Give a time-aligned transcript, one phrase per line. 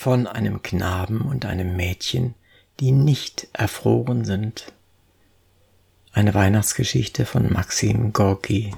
[0.00, 2.36] von einem Knaben und einem Mädchen,
[2.78, 4.72] die nicht erfroren sind.
[6.12, 8.72] Eine Weihnachtsgeschichte von Maxim Gorki.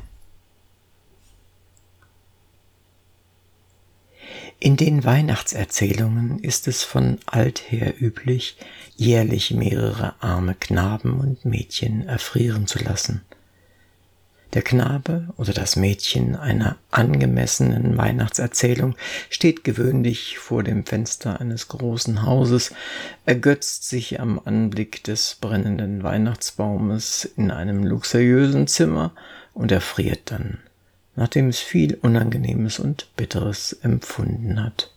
[4.59, 8.57] In den Weihnachtserzählungen ist es von alther üblich,
[8.97, 13.21] jährlich mehrere arme Knaben und Mädchen erfrieren zu lassen.
[14.53, 18.97] Der Knabe oder das Mädchen einer angemessenen Weihnachtserzählung
[19.29, 22.75] steht gewöhnlich vor dem Fenster eines großen Hauses,
[23.27, 29.13] ergötzt sich am Anblick des brennenden Weihnachtsbaumes in einem luxuriösen Zimmer
[29.55, 30.59] und erfriert dann
[31.17, 34.91] nachdem es viel Unangenehmes und Bitteres empfunden hat.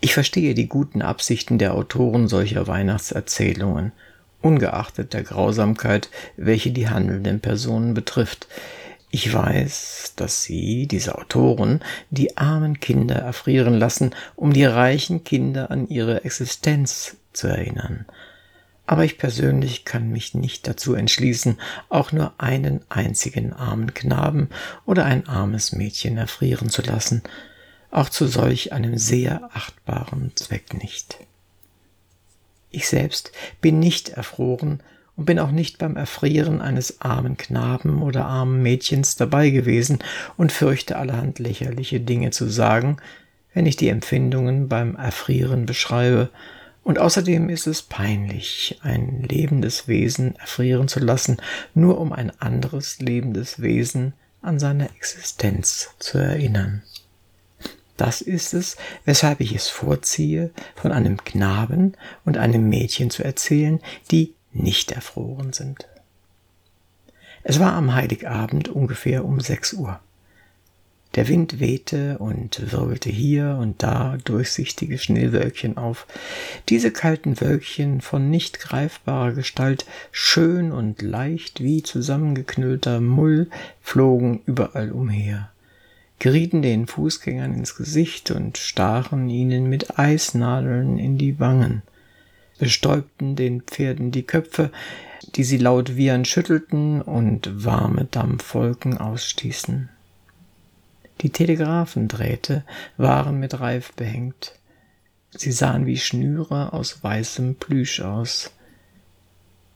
[0.00, 3.92] Ich verstehe die guten Absichten der Autoren solcher Weihnachtserzählungen,
[4.40, 8.48] ungeachtet der Grausamkeit, welche die handelnden Personen betrifft.
[9.10, 15.70] Ich weiß, dass sie, diese Autoren, die armen Kinder erfrieren lassen, um die reichen Kinder
[15.70, 18.04] an ihre Existenz zu erinnern,
[18.88, 21.58] aber ich persönlich kann mich nicht dazu entschließen,
[21.90, 24.48] auch nur einen einzigen armen Knaben
[24.86, 27.22] oder ein armes Mädchen erfrieren zu lassen,
[27.90, 31.18] auch zu solch einem sehr achtbaren Zweck nicht.
[32.70, 34.80] Ich selbst bin nicht erfroren
[35.16, 39.98] und bin auch nicht beim Erfrieren eines armen Knaben oder armen Mädchens dabei gewesen
[40.36, 42.98] und fürchte allerhand lächerliche Dinge zu sagen,
[43.52, 46.30] wenn ich die Empfindungen beim Erfrieren beschreibe,
[46.88, 51.36] und außerdem ist es peinlich, ein lebendes Wesen erfrieren zu lassen,
[51.74, 56.82] nur um ein anderes lebendes Wesen an seine Existenz zu erinnern.
[57.98, 63.80] Das ist es, weshalb ich es vorziehe, von einem Knaben und einem Mädchen zu erzählen,
[64.10, 65.86] die nicht erfroren sind.
[67.42, 70.00] Es war am Heiligabend ungefähr um sechs Uhr.
[71.14, 76.06] Der Wind wehte und wirbelte hier und da durchsichtige Schneewölkchen auf.
[76.68, 83.48] Diese kalten Wölkchen von nicht greifbarer Gestalt, schön und leicht wie zusammengeknüllter Mull,
[83.80, 85.50] flogen überall umher,
[86.18, 91.82] gerieten den Fußgängern ins Gesicht und stachen ihnen mit Eisnadeln in die Wangen,
[92.58, 94.70] bestäubten den Pferden die Köpfe,
[95.34, 99.88] die sie laut wiehern schüttelten und warme Dampfwolken ausstießen.
[101.20, 102.64] Die Telegraphendrähte
[102.96, 104.54] waren mit Reif behängt.
[105.30, 108.52] Sie sahen wie Schnüre aus weißem Plüsch aus.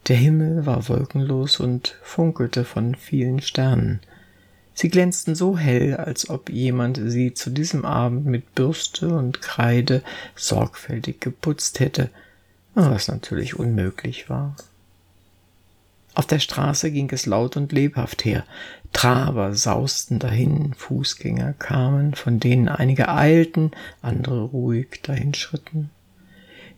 [0.08, 4.00] Der Himmel war wolkenlos und funkelte von vielen Sternen.
[4.74, 10.02] Sie glänzten so hell, als ob jemand sie zu diesem Abend mit Bürste und Kreide
[10.34, 12.08] sorgfältig geputzt hätte,
[12.74, 14.56] was natürlich unmöglich war.
[16.14, 18.44] Auf der Straße ging es laut und lebhaft her.
[18.92, 23.70] Traber sausten dahin, Fußgänger kamen, von denen einige eilten,
[24.02, 25.90] andere ruhig dahinschritten.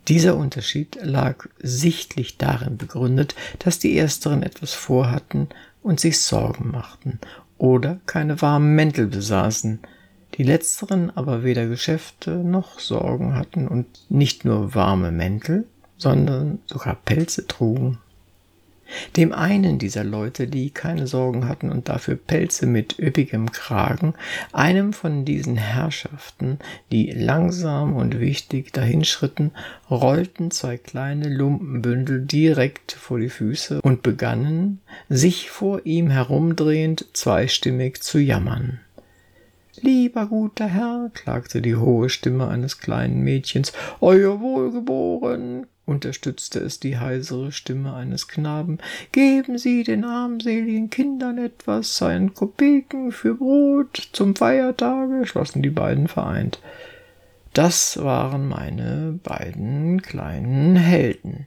[0.06, 5.49] Dieser Unterschied lag sichtlich darin begründet, dass die Ersteren etwas vorhatten
[5.83, 7.19] und sich Sorgen machten
[7.65, 9.81] oder keine warmen Mäntel besaßen,
[10.35, 15.67] die Letzteren aber weder Geschäfte noch Sorgen hatten und nicht nur warme Mäntel,
[15.97, 18.01] sondern sogar Pelze trugen.
[19.16, 24.15] Dem einen dieser Leute, die keine Sorgen hatten und dafür Pelze mit üppigem Kragen,
[24.53, 26.59] einem von diesen Herrschaften,
[26.93, 29.53] die langsam und wichtig dahinschritten,
[29.91, 38.03] rollten zwei kleine Lumpenbündel direkt vor die Füße und begannen, sich vor ihm herumdrehend, zweistimmig
[38.03, 38.81] zu jammern.
[39.81, 46.99] Lieber guter Herr, klagte die hohe Stimme eines kleinen Mädchens, Euer Wohlgeboren, unterstützte es die
[46.99, 48.78] heisere Stimme eines Knaben,
[49.12, 56.09] geben Sie den armseligen Kindern etwas, einen Kopeken für Brot zum Feiertage, schlossen die beiden
[56.09, 56.61] vereint.
[57.53, 61.47] Das waren meine beiden kleinen Helden.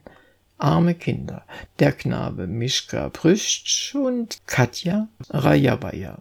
[0.56, 1.44] Arme Kinder,
[1.78, 6.18] der Knabe Mischka Prüstsch und Katja Rajabaya.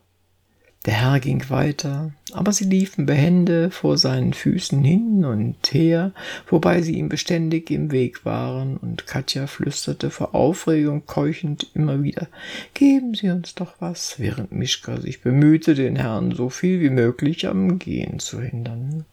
[0.87, 6.13] Der Herr ging weiter, aber sie liefen behende vor seinen Füßen hin und her,
[6.47, 12.29] wobei sie ihm beständig im Weg waren, und Katja flüsterte vor Aufregung keuchend immer wieder
[12.73, 17.49] Geben Sie uns doch was, während Mischka sich bemühte, den Herrn so viel wie möglich
[17.49, 19.03] am Gehen zu hindern.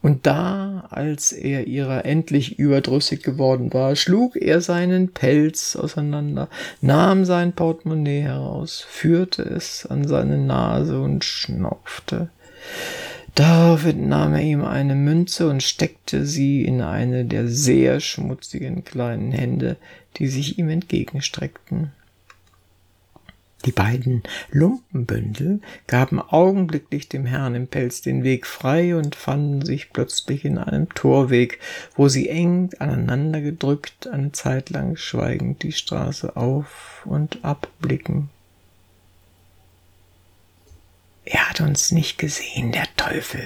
[0.00, 6.48] Und da, als er ihrer endlich überdrüssig geworden war, schlug er seinen Pelz auseinander,
[6.80, 12.28] nahm sein Portemonnaie heraus, führte es an seine Nase und schnaufte.
[13.34, 19.32] Daraufhin nahm er ihm eine Münze und steckte sie in eine der sehr schmutzigen kleinen
[19.32, 19.76] Hände,
[20.16, 21.92] die sich ihm entgegenstreckten.
[23.64, 24.22] Die beiden
[24.52, 30.58] Lumpenbündel gaben augenblicklich dem Herrn im Pelz den Weg frei und fanden sich plötzlich in
[30.58, 31.58] einem Torweg,
[31.96, 38.30] wo sie eng aneinander gedrückt eine Zeit lang schweigend die Straße auf und abblicken.
[41.24, 43.44] Er hat uns nicht gesehen, der Teufel,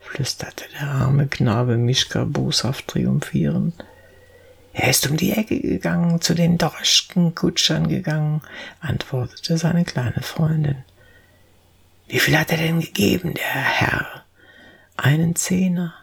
[0.00, 3.74] flüsterte der arme Knabe Mischka boshaft triumphierend.
[4.72, 8.42] Er ist um die Ecke gegangen, zu den Droschkenkutschern gegangen,
[8.80, 10.84] antwortete seine kleine Freundin.
[12.06, 14.24] Wie viel hat er denn gegeben, der Herr?
[14.96, 15.94] Einen Zehner,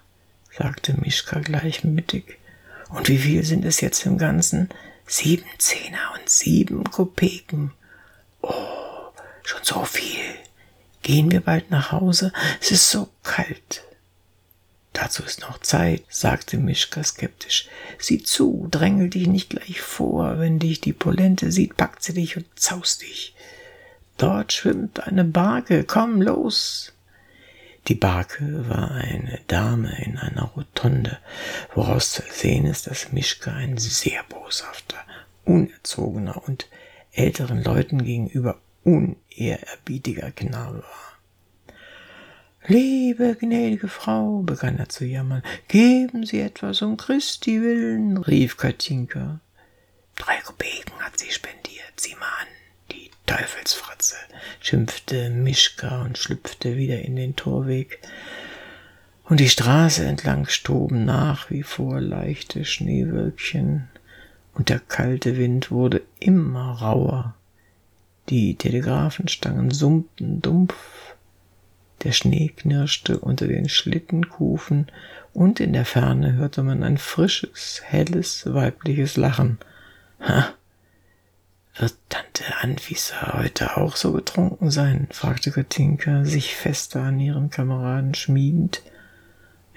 [0.56, 2.38] sagte Mischka gleichmütig.
[2.90, 4.70] Und wie viel sind es jetzt im Ganzen?
[5.08, 7.72] Sieben Zehner und sieben Kopeken.
[8.42, 8.54] Oh,
[9.44, 10.22] schon so viel.
[11.02, 12.32] Gehen wir bald nach Hause?
[12.62, 13.84] Es ist so kalt.
[14.96, 17.68] Dazu ist noch Zeit, sagte Mischka skeptisch.
[18.00, 20.40] Sieh zu, drängel dich nicht gleich vor.
[20.40, 23.36] Wenn dich die Polente sieht, packt sie dich und zaust dich.
[24.18, 25.84] Dort schwimmt eine Barke.
[25.84, 26.94] Komm los.
[27.90, 31.20] Die Barke war eine Dame in einer Rotonde,
[31.74, 34.98] woraus zu sehen ist, dass Mischka ein sehr boshafter,
[35.44, 36.70] unerzogener und
[37.12, 41.15] älteren Leuten gegenüber unehrerbietiger Knabe war.
[42.68, 49.40] Liebe gnädige Frau, begann er zu jammern, geben Sie etwas um Christi willen, rief Katinka.
[50.16, 52.48] Drei Kopeken hat sie spendiert, sieh mal an,
[52.92, 54.16] die Teufelsfratze,
[54.62, 58.00] schimpfte Mischka und schlüpfte wieder in den Torweg.
[59.26, 63.90] Und die Straße entlang stoben nach wie vor leichte Schneewölkchen,
[64.56, 67.36] und der kalte Wind wurde immer rauer.
[68.30, 71.15] Die Telegrafenstangen summten dumpf
[72.06, 74.88] der Schnee knirschte unter den Schlittenkufen,
[75.34, 79.58] und in der Ferne hörte man ein frisches, helles, weibliches Lachen.
[80.22, 80.54] Ha!
[81.78, 85.10] Wird Tante Anfisa heute auch so betrunken sein?
[85.12, 88.82] fragte Katinka, sich fester an ihren Kameraden schmiegend.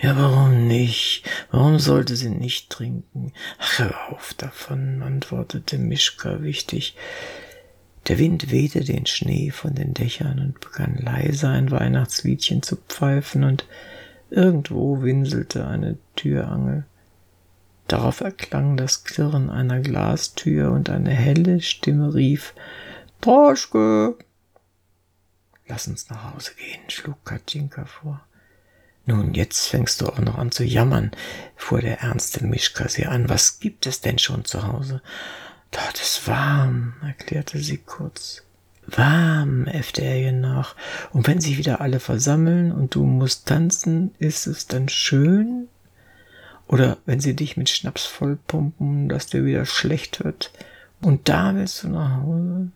[0.00, 1.24] Ja, warum nicht?
[1.50, 3.32] Warum sollte sie nicht trinken?
[3.58, 6.94] Ach, hör auf davon, antwortete Mischka wichtig.
[8.08, 13.44] Der Wind wehte den Schnee von den Dächern und begann leise ein Weihnachtsliedchen zu pfeifen,
[13.44, 13.66] und
[14.30, 16.86] irgendwo winselte eine Türangel.
[17.86, 22.54] Darauf erklang das Klirren einer Glastür und eine helle Stimme rief
[23.20, 24.16] Droschke.
[25.66, 28.22] Lass uns nach Hause gehen, schlug Katschinka vor.
[29.04, 31.10] Nun, jetzt fängst du auch noch an zu jammern,
[31.56, 33.28] fuhr der ernste Mischka sie an.
[33.28, 35.02] Was gibt es denn schon zu Hause?
[35.70, 38.42] Dort ist warm, erklärte sie kurz.
[38.86, 40.74] Warm, äffte er ihr nach.
[41.12, 45.68] Und wenn sich wieder alle versammeln und du musst tanzen, ist es dann schön?
[46.66, 50.50] Oder wenn sie dich mit Schnaps vollpumpen, dass dir wieder schlecht wird,
[51.00, 52.70] und da willst du nach Hause?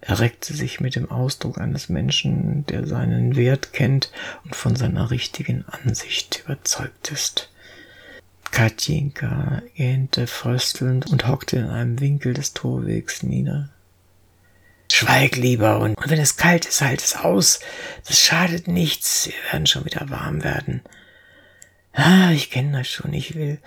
[0.00, 4.12] Er reckte sich mit dem Ausdruck eines Menschen, der seinen Wert kennt
[4.44, 7.50] und von seiner richtigen Ansicht überzeugt ist.
[8.50, 13.70] Katjinka gähnte fröstelnd und hockte in einem Winkel des Torwegs nieder.
[14.90, 17.60] Schweig lieber und, und wenn es kalt ist, halt es aus.
[18.06, 19.26] Das schadet nichts.
[19.26, 20.80] Wir werden schon wieder warm werden.
[21.92, 23.12] Ah, ich kenne das schon.
[23.12, 23.58] Ich will.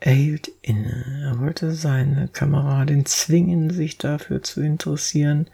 [0.00, 1.24] Er hielt inne.
[1.24, 5.48] Er wollte seine Kameradin zwingen, sich dafür zu interessieren,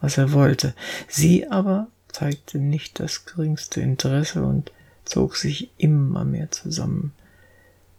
[0.00, 0.74] was er wollte.
[1.08, 4.72] Sie aber zeigte nicht das geringste Interesse und
[5.04, 7.12] zog sich immer mehr zusammen.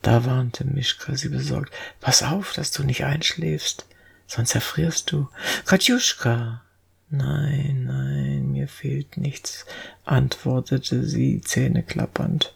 [0.08, 1.74] Da warnte Mischka sie besorgt.
[2.00, 3.86] Pass auf, dass du nicht einschläfst,
[4.26, 5.28] sonst erfrierst du.
[5.66, 6.62] Katjuschka!
[7.10, 9.66] Nein, nein, mir fehlt nichts,
[10.06, 12.56] antwortete sie zähneklappernd.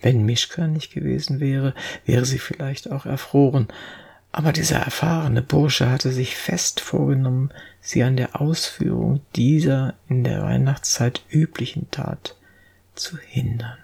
[0.00, 1.74] Wenn Mischka nicht gewesen wäre,
[2.06, 3.68] wäre sie vielleicht auch erfroren,
[4.32, 7.50] aber dieser erfahrene Bursche hatte sich fest vorgenommen,
[7.82, 12.36] sie an der Ausführung dieser in der Weihnachtszeit üblichen Tat
[12.94, 13.76] zu hindern.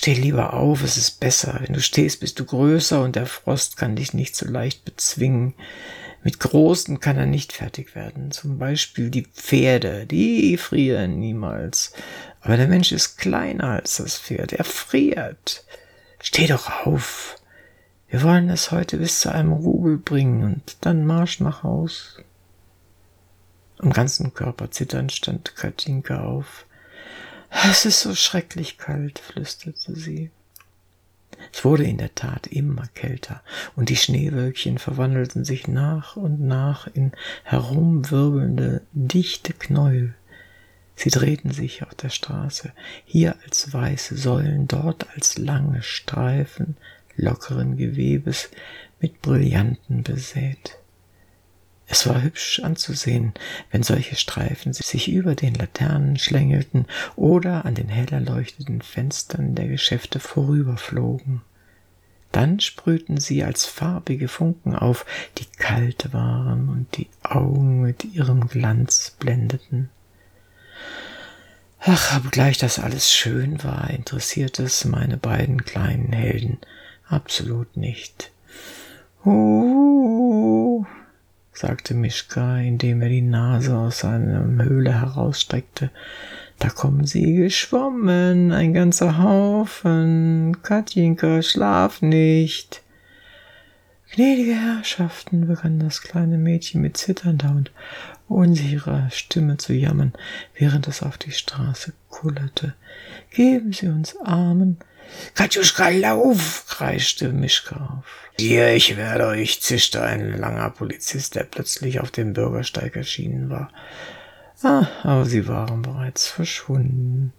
[0.00, 1.58] Steh lieber auf, es ist besser.
[1.60, 5.52] Wenn du stehst, bist du größer und der Frost kann dich nicht so leicht bezwingen.
[6.24, 8.30] Mit Großen kann er nicht fertig werden.
[8.30, 11.92] Zum Beispiel die Pferde, die frieren niemals.
[12.40, 14.54] Aber der Mensch ist kleiner als das Pferd.
[14.54, 15.64] Er friert.
[16.22, 17.36] Steh doch auf.
[18.08, 22.22] Wir wollen es heute bis zu einem Rubel bringen und dann Marsch nach Haus.
[23.78, 26.64] Am ganzen Körper zitternd stand Katinka auf.
[27.50, 30.30] Es ist so schrecklich kalt, flüsterte sie.
[31.52, 33.42] Es wurde in der Tat immer kälter,
[33.76, 37.12] und die Schneewölkchen verwandelten sich nach und nach in
[37.44, 40.14] herumwirbelnde, dichte Knäuel.
[40.94, 42.72] Sie drehten sich auf der Straße,
[43.04, 46.76] hier als weiße Säulen, dort als lange Streifen
[47.16, 48.50] lockeren Gewebes
[49.00, 50.79] mit Brillanten besät.
[51.92, 53.34] Es war hübsch anzusehen,
[53.72, 59.66] wenn solche Streifen sich über den Laternen schlängelten oder an den hell erleuchteten Fenstern der
[59.66, 61.42] Geschäfte vorüberflogen.
[62.30, 65.04] Dann sprühten sie als farbige Funken auf,
[65.38, 69.90] die kalt waren und die Augen mit ihrem Glanz blendeten.
[71.80, 76.58] Ach, obgleich das alles schön war, interessierte es meine beiden kleinen Helden
[77.08, 78.30] absolut nicht.
[79.24, 80.84] Uh,
[81.60, 85.90] sagte Mischka, indem er die Nase aus seiner Höhle herausstreckte.
[86.58, 90.56] Da kommen sie geschwommen, ein ganzer Haufen.
[90.62, 92.82] Katjinka, schlaf nicht.
[94.10, 97.70] Gnädige Herrschaften, begann das kleine Mädchen mit zitternder und
[98.26, 100.14] unsicherer Stimme zu jammern,
[100.54, 102.74] während es auf die Straße kullerte.
[103.32, 104.78] Geben Sie uns Armen.
[105.34, 106.66] Katjuschka, lauf!
[106.68, 108.30] kreischte Mischka auf.
[108.38, 113.70] Hier, ich werde euch, zischte ein langer Polizist, der plötzlich auf dem Bürgersteig erschienen war.
[114.62, 117.32] Ah, aber sie waren bereits verschwunden.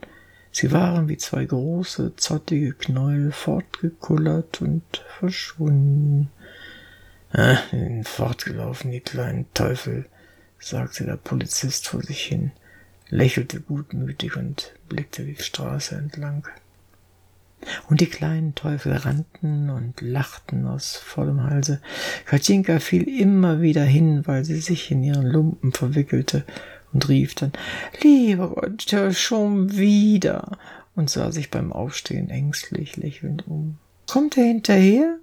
[0.52, 4.84] Sie waren wie zwei große, zottige Knäuel fortgekullert und
[5.20, 6.30] verschwunden.
[7.32, 7.58] Ah,
[8.04, 10.06] fortgelaufen, die kleinen Teufel,
[10.60, 12.52] sagte der Polizist vor sich hin,
[13.10, 16.48] lächelte gutmütig und blickte die Straße entlang.
[17.90, 21.82] Und die kleinen Teufel rannten und lachten aus vollem Halse.
[22.26, 26.44] Katschinka fiel immer wieder hin, weil sie sich in ihren Lumpen verwickelte
[26.94, 27.54] und rief dann,
[28.02, 30.58] lieber Gott, schon wieder,
[30.96, 33.78] und sah sich beim Aufstehen ängstlich lächelnd um.
[34.08, 35.18] Kommt er hinterher?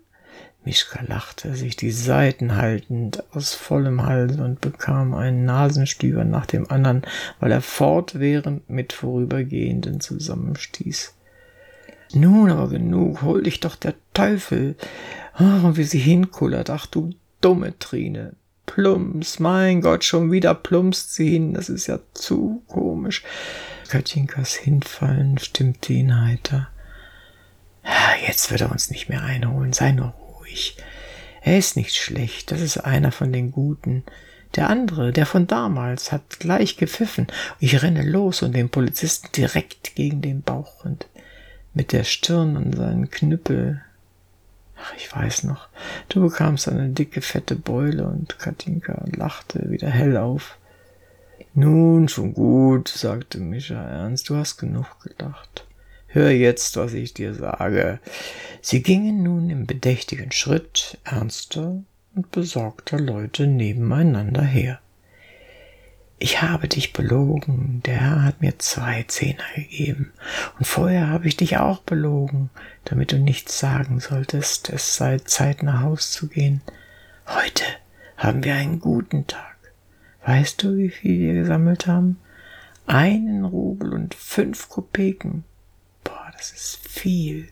[0.64, 6.70] Mischka lachte, sich die Seiten haltend aus vollem Halse und bekam einen Nasenstüber nach dem
[6.70, 7.02] anderen,
[7.40, 11.14] weil er fortwährend mit Vorübergehenden zusammenstieß.
[12.12, 14.76] Nun aber genug, hol dich doch der Teufel.
[15.38, 17.10] Oh, wie sie hinkullert, ach du
[17.40, 18.34] dumme Trine.
[18.66, 23.22] Plumps, mein Gott, schon wieder plumpst sie hin, das ist ja zu komisch.
[23.88, 26.68] Katjinkas Hinfallen stimmte ihn heiter.
[28.26, 30.76] Jetzt wird er uns nicht mehr einholen, sei nur ruhig.
[31.40, 34.04] Er ist nicht schlecht, das ist einer von den Guten.
[34.56, 37.26] Der andere, der von damals, hat gleich gepfiffen.
[37.58, 41.06] Ich renne los und den Polizisten direkt gegen den Bauch und
[41.78, 43.80] mit der Stirn an seinen Knüppel.
[44.76, 45.68] Ach, ich weiß noch,
[46.08, 50.58] du bekamst eine dicke, fette Beule und Katinka lachte wieder hell auf.
[51.54, 55.68] Nun, schon gut, sagte Mischa ernst, du hast genug gelacht.
[56.08, 58.00] Hör jetzt, was ich dir sage.
[58.60, 61.84] Sie gingen nun im bedächtigen Schritt ernster
[62.16, 64.80] und besorgter Leute nebeneinander her.
[66.20, 70.12] Ich habe dich belogen, der Herr hat mir zwei Zehner gegeben,
[70.58, 72.50] und vorher habe ich dich auch belogen,
[72.84, 76.60] damit du nichts sagen solltest, es sei Zeit nach Haus zu gehen.
[77.26, 77.62] Heute
[78.16, 79.56] haben wir einen guten Tag.
[80.26, 82.18] Weißt du, wie viel wir gesammelt haben?
[82.88, 85.44] Einen Rubel und fünf Kopeken.
[86.02, 87.48] Boah, das ist viel.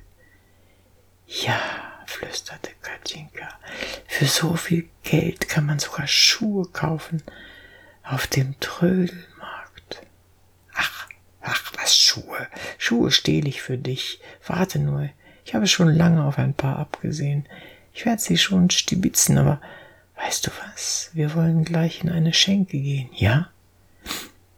[1.29, 1.61] Ja,
[2.07, 3.49] flüsterte Katjinka,
[4.09, 7.23] für so viel Geld kann man sogar Schuhe kaufen
[8.09, 10.03] auf dem Trödelmarkt.
[10.75, 11.09] Ach,
[11.43, 12.47] ach, was Schuhe.
[12.79, 14.21] Schuhe stehle ich für dich.
[14.47, 15.09] Warte nur,
[15.45, 17.47] ich habe schon lange auf ein paar abgesehen.
[17.93, 19.61] Ich werde sie schon stibitzen, aber
[20.17, 21.11] weißt du was?
[21.15, 23.51] Wir wollen gleich in eine Schenke gehen, ja?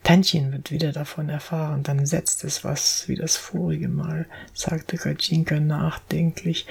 [0.02, 5.60] Tantchen wird wieder davon erfahren, dann setzt es was wie das vorige Mal, sagte Katschinka
[5.60, 6.66] nachdenklich,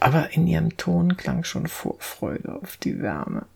[0.00, 3.46] aber in ihrem Ton klang schon Vorfreude auf die Wärme.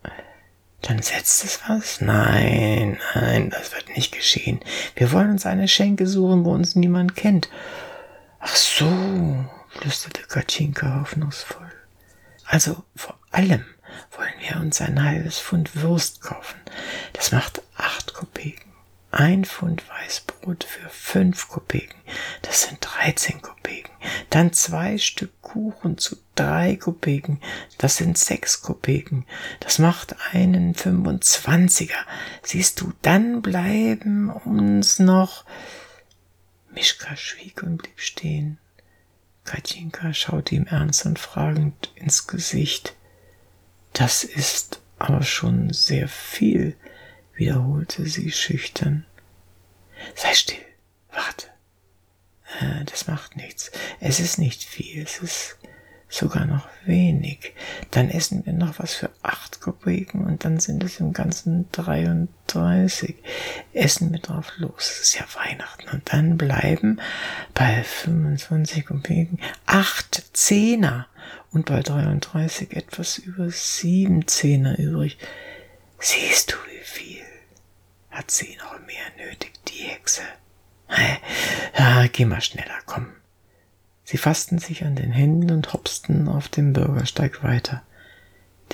[0.83, 2.01] Dann setzt es was?
[2.01, 4.61] Nein, nein, das wird nicht geschehen.
[4.95, 7.49] Wir wollen uns eine Schenke suchen, wo uns niemand kennt.
[8.39, 8.87] Ach so,
[9.71, 11.73] flüsterte Katschinka hoffnungsvoll.
[12.45, 13.65] Also vor allem
[14.17, 16.61] wollen wir uns ein halbes Pfund Wurst kaufen.
[17.13, 18.73] Das macht acht Kopeken.
[19.19, 21.99] Ein Pfund Weißbrot für fünf Kopeken.
[22.43, 23.91] Das sind dreizehn Kopeken.
[24.29, 27.41] Dann zwei Stück Kuchen zu drei Kopeken.
[27.79, 29.25] Das sind sechs Kopeken.
[29.61, 31.97] Das macht einen fünfundzwanziger.
[32.43, 35.47] Siehst du, dann bleiben uns noch.
[36.75, 38.59] Mischka schwieg und blieb stehen.
[39.45, 42.95] Katjinka schaute ihm ernst und fragend ins Gesicht.
[43.95, 46.77] Das ist aber schon sehr viel
[47.37, 49.05] wiederholte sie schüchtern.
[50.15, 50.59] Sei still,
[51.13, 51.47] warte.
[52.61, 53.71] Äh, das macht nichts.
[54.01, 55.57] Es ist nicht viel, es ist
[56.09, 57.53] sogar noch wenig.
[57.91, 63.17] Dann essen wir noch was für acht Kopeken und dann sind es im Ganzen 33.
[63.73, 64.91] Essen wir drauf los.
[64.91, 65.89] Es ist ja Weihnachten.
[65.89, 67.01] Und dann bleiben
[67.55, 71.09] bei 25 Kopeken acht Zehner
[71.51, 75.19] und bei 33 etwas über sieben Zehner übrig.
[75.99, 77.26] Siehst du, wie viel?
[78.17, 80.23] Hat sie noch mehr nötig, die Hexe?
[81.79, 83.09] Ja, geh mal schneller, komm.
[84.05, 87.83] Sie fassten sich an den Händen und hopsten auf dem Bürgersteig weiter.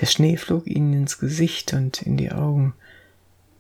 [0.01, 2.75] Der Schnee flog ihnen ins Gesicht und in die Augen.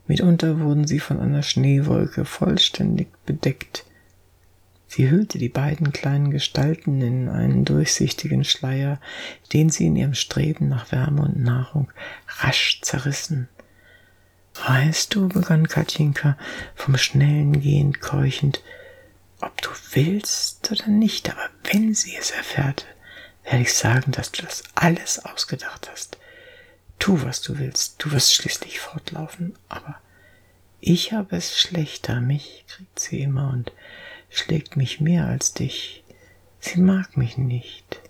[0.06, 3.84] Mitunter wurden sie von einer Schneewolke vollständig bedeckt.
[4.86, 9.00] Sie hüllte die beiden kleinen Gestalten in einen durchsichtigen Schleier,
[9.52, 11.90] den sie in ihrem Streben nach Wärme und Nahrung
[12.28, 13.48] rasch zerrissen.
[14.54, 16.36] Weißt du, begann Katjinka,
[16.74, 18.62] vom schnellen Gehen keuchend,
[19.40, 22.86] ob du willst oder nicht, aber wenn sie es erfährt,
[23.44, 26.18] werde ich sagen, dass du das alles ausgedacht hast.
[26.98, 29.96] Tu, was du willst, du wirst schließlich fortlaufen, aber
[30.80, 33.72] ich habe es schlechter, mich kriegt sie immer und
[34.30, 36.04] schlägt mich mehr als dich.
[36.60, 38.00] Sie mag mich nicht.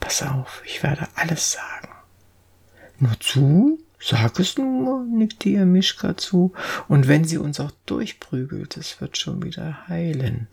[0.00, 1.88] Pass auf, ich werde alles sagen.
[2.98, 3.78] Nur zu?
[4.00, 6.52] Sag es nur, nickte ihr Mischka zu,
[6.86, 10.46] und wenn sie uns auch durchprügelt, es wird schon wieder heilen.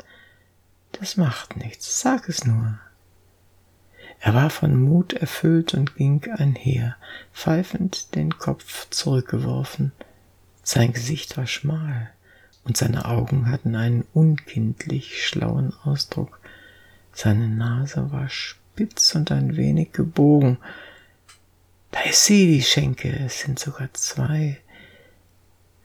[0.93, 2.79] Das macht nichts, sag es nur.
[4.19, 6.95] Er war von Mut erfüllt und ging einher,
[7.33, 9.91] pfeifend den Kopf zurückgeworfen.
[10.63, 12.09] Sein Gesicht war schmal,
[12.63, 16.39] und seine Augen hatten einen unkindlich schlauen Ausdruck.
[17.13, 20.57] Seine Nase war spitz und ein wenig gebogen,
[21.95, 24.57] da ist sie, die Schenke, es sind sogar zwei.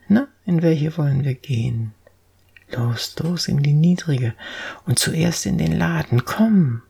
[0.09, 1.93] Na, in welche wollen wir gehen?
[2.69, 4.33] Los, los in die niedrige
[4.85, 6.81] und zuerst in den Laden, komm!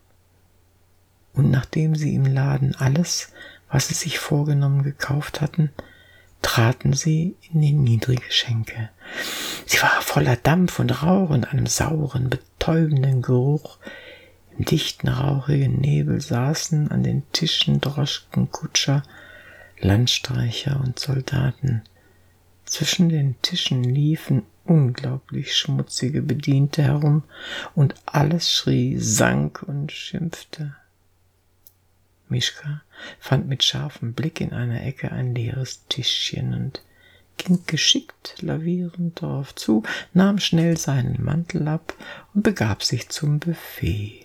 [1.34, 3.32] Und nachdem sie im Laden alles,
[3.70, 5.70] was sie sich vorgenommen gekauft hatten,
[6.42, 8.90] traten sie in die niedrige Schenke.
[9.66, 13.78] Sie war voller Dampf und Rauch und einem sauren, betäubenden Geruch,
[14.64, 19.02] dichten, rauchigen Nebel saßen an den Tischen Droschken, Kutscher,
[19.80, 21.82] Landstreicher und Soldaten.
[22.64, 27.24] Zwischen den Tischen liefen unglaublich schmutzige Bediente herum,
[27.74, 30.74] und alles schrie, sank und schimpfte.
[32.28, 32.82] Mischka
[33.18, 36.82] fand mit scharfem Blick in einer Ecke ein leeres Tischchen und
[37.36, 39.82] ging geschickt lavierend darauf zu,
[40.14, 41.94] nahm schnell seinen Mantel ab
[42.34, 44.21] und begab sich zum Buffet.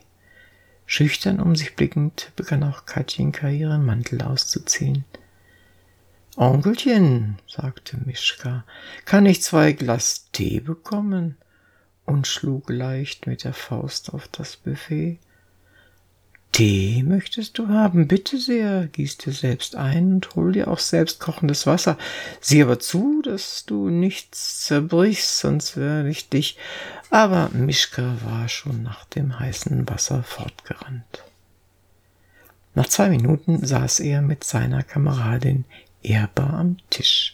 [0.88, 5.06] Schüchtern um sich blickend begann auch Katjinka ihren Mantel auszuziehen.
[6.36, 8.64] Onkelchen, sagte Mischka,
[9.06, 11.38] kann ich zwei Glas Tee bekommen?
[12.08, 15.20] und schlug leicht mit der Faust auf das Buffet.
[16.58, 18.08] Tee möchtest du haben?
[18.08, 22.00] Bitte sehr, gieß dir selbst ein und hol dir auch selbst kochendes Wasser.
[22.42, 26.58] Sieh aber zu, dass du nichts zerbrichst, sonst werde ich dich.
[27.12, 31.24] Aber Mischka war schon nach dem heißen Wasser fortgerannt.
[32.74, 35.64] Nach zwei Minuten saß er mit seiner Kameradin
[36.04, 37.34] ehrbar am Tisch,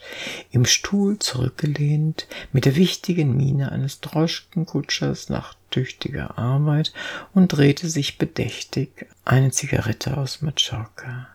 [0.52, 6.94] im Stuhl zurückgelehnt, mit der wichtigen Miene eines Droschkenkutschers nach tüchtiger Arbeit
[7.34, 11.28] und drehte sich bedächtig eine Zigarette aus Matschorka.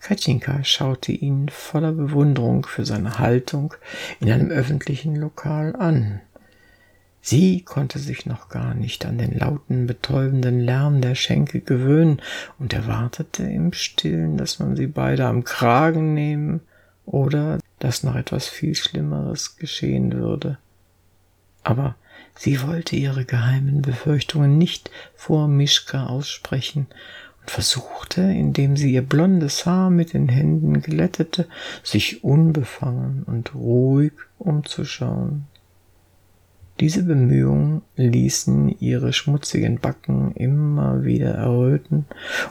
[0.00, 3.74] Katjinka schaute ihn voller Bewunderung für seine Haltung
[4.20, 6.20] in einem öffentlichen Lokal an.
[7.30, 12.22] Sie konnte sich noch gar nicht an den lauten, betäubenden Lärm der Schenke gewöhnen
[12.58, 16.62] und erwartete im Stillen, dass man sie beide am Kragen nehmen
[17.04, 20.56] oder dass noch etwas viel Schlimmeres geschehen würde.
[21.64, 21.96] Aber
[22.34, 26.86] sie wollte ihre geheimen Befürchtungen nicht vor Mischka aussprechen
[27.42, 31.46] und versuchte, indem sie ihr blondes Haar mit den Händen glättete,
[31.82, 35.44] sich unbefangen und ruhig umzuschauen.
[36.80, 42.06] Diese Bemühungen ließen ihre schmutzigen Backen immer wieder erröten,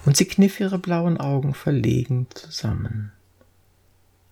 [0.06, 3.12] und sie kniff ihre blauen Augen verlegen zusammen.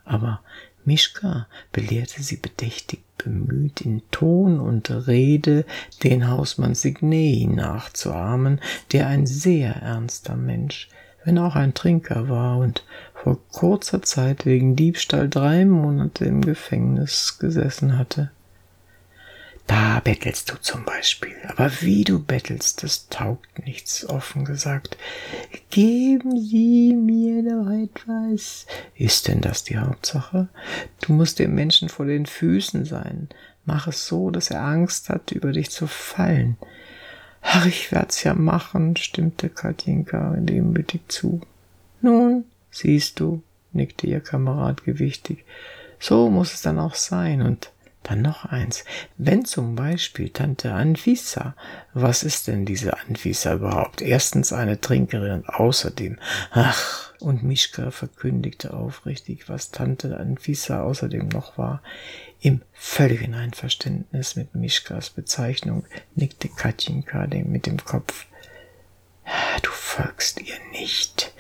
[0.04, 0.42] Aber
[0.84, 5.66] Mischka belehrte sie bedächtig bemüht, in Ton und Rede
[6.04, 8.60] den Hausmann Signei nachzuahmen,
[8.92, 10.90] der ein sehr ernster Mensch,
[11.24, 17.40] wenn auch ein Trinker war und vor kurzer Zeit wegen Diebstahl drei Monate im Gefängnis
[17.40, 18.30] gesessen hatte.
[19.68, 21.36] Da bettelst du zum Beispiel.
[21.48, 24.98] Aber wie du bettelst, das taugt nichts, offen gesagt.
[25.72, 28.68] Geben Sie mir doch etwas.
[28.96, 30.48] Ist denn das die Hauptsache?
[31.02, 33.30] Du musst dem Menschen vor den Füßen sein.
[33.66, 36.58] Mach es so, dass er Angst hat, über dich zu fallen.
[37.42, 41.42] Ach, ich werd's ja machen, stimmte Katjinka demütig zu.
[42.02, 45.44] Nun, siehst du, nickte ihr Kamerad gewichtig.
[46.00, 47.72] So muss es dann auch sein und
[48.06, 48.86] dann noch eins.
[49.18, 51.56] Wenn zum Beispiel Tante Anfisa,
[51.94, 54.02] was ist denn diese Anfisa überhaupt?
[54.02, 56.20] Erstens eine Trinkerin und außerdem,
[56.52, 61.82] ach, und Mischka verkündigte aufrichtig, was Tante Anfisa außerdem noch war.
[62.40, 68.28] Im völligen Einverständnis mit Mischkas Bezeichnung nickte Katjinka mit dem Kopf.
[69.64, 71.34] Du folgst ihr nicht.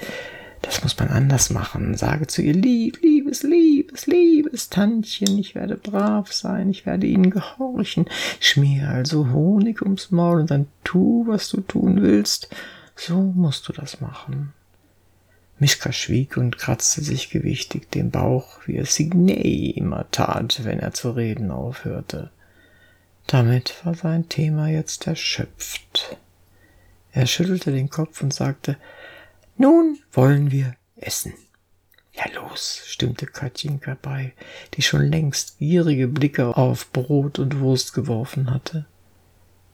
[0.75, 1.95] Das muss man anders machen.
[1.95, 7.29] Sage zu ihr, lieb, liebes, liebes, liebes Tantchen, ich werde brav sein, ich werde ihnen
[7.29, 8.09] gehorchen.
[8.41, 12.53] Schmier also Honig ums Maul und dann tu, was du tun willst.
[12.93, 14.51] So musst du das machen.
[15.59, 20.91] Mischka schwieg und kratzte sich gewichtig den Bauch, wie es Signei immer tat, wenn er
[20.91, 22.31] zu reden aufhörte.
[23.27, 26.17] Damit war sein Thema jetzt erschöpft.
[27.13, 28.75] Er schüttelte den Kopf und sagte,
[29.57, 31.33] nun wollen wir essen.
[32.13, 34.33] Ja, los, stimmte Katjinka bei,
[34.73, 38.85] die schon längst gierige Blicke auf Brot und Wurst geworfen hatte.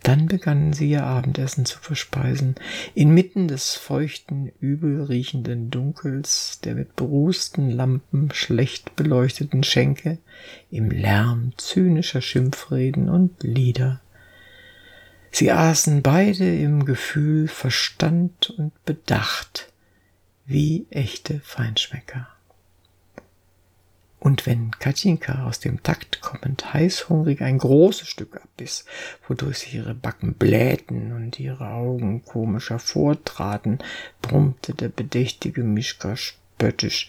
[0.04, 2.56] Dann begannen sie ihr Abendessen zu verspeisen,
[2.96, 10.17] inmitten des feuchten, übel riechenden Dunkels der mit berußten Lampen schlecht beleuchteten Schenke,
[10.72, 14.02] im Lärm zynischer Schimpfreden und Lieder.
[15.32, 19.72] Sie aßen beide im Gefühl Verstand und Bedacht,
[20.46, 22.28] wie echte Feinschmecker.
[24.20, 28.86] Und wenn Katjinka aus dem Takt kommend heißhungrig ein großes Stück abbiss,
[29.28, 33.80] wodurch sich ihre Backen blähten und ihre Augen komisch hervortraten,
[34.22, 37.08] brummte der bedächtige Mischka spöttisch.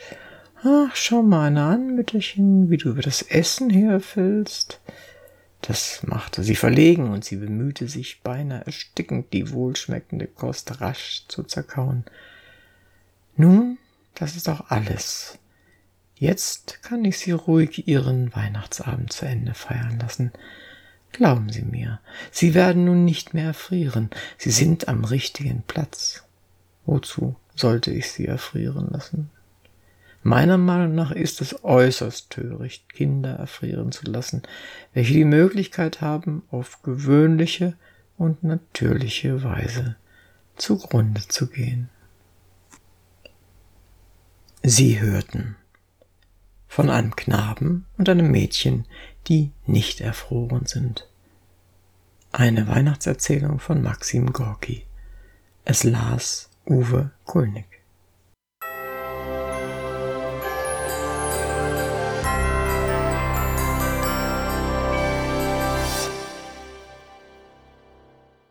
[0.65, 4.81] Ach, schau mal einer an, Mütterchen, wie du über das Essen herfällst.
[5.63, 11.45] Das machte sie verlegen und sie bemühte sich beinahe erstickend, die wohlschmeckende Kost rasch zu
[11.45, 12.05] zerkauen.
[13.37, 13.79] Nun,
[14.15, 15.39] das ist auch alles,
[16.23, 20.31] Jetzt kann ich Sie ruhig Ihren Weihnachtsabend zu Ende feiern lassen.
[21.11, 21.99] Glauben Sie mir,
[22.31, 24.09] Sie werden nun nicht mehr erfrieren.
[24.39, 26.23] Sie sind am richtigen Platz.
[26.87, 29.31] Wozu sollte ich Sie erfrieren lassen?
[30.23, 34.43] Meiner Meinung nach ist es äußerst töricht, Kinder erfrieren zu lassen,
[34.95, 37.77] welche die Möglichkeit haben, auf gewöhnliche
[38.17, 39.97] und natürliche Weise
[40.57, 41.89] zugrunde zu gehen.
[44.63, 45.57] Sie hörten
[46.69, 48.87] von einem Knaben und einem Mädchen,
[49.27, 51.09] die nicht erfroren sind.
[52.31, 54.87] Eine Weihnachtserzählung von Maxim Gorki.
[55.65, 57.82] Es las Uwe Kulnig.